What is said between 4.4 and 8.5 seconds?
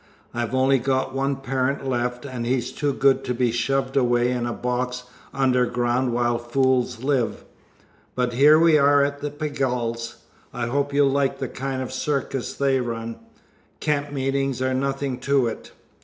a box underground while fools live. But